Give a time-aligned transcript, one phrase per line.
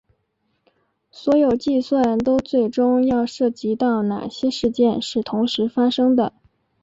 [1.11, 6.33] 所有计算都最终要涉及到哪些事件是同时发生的。